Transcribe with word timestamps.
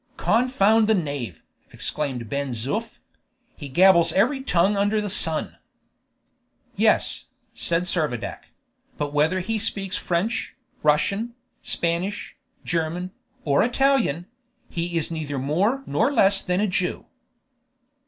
"Confound 0.17 0.87
the 0.87 0.95
knave!" 0.95 1.43
exclaimed 1.69 2.27
Ben 2.27 2.53
Zoof; 2.53 2.97
"he 3.55 3.69
gabbles 3.69 4.11
every 4.13 4.41
tongue 4.43 4.75
under 4.75 4.99
the 4.99 5.11
sun!" 5.11 5.59
"Yes," 6.75 7.25
said 7.53 7.83
Servadac; 7.83 8.45
"but 8.97 9.13
whether 9.13 9.41
he 9.41 9.59
speaks 9.59 9.97
French, 9.99 10.55
Russian, 10.81 11.35
Spanish, 11.61 12.35
German, 12.65 13.11
or 13.45 13.61
Italian, 13.61 14.25
he 14.71 14.97
is 14.97 15.11
neither 15.11 15.37
more 15.37 15.83
nor 15.85 16.11
less 16.11 16.41
than 16.41 16.61
a 16.61 16.67
Jew." 16.67 17.05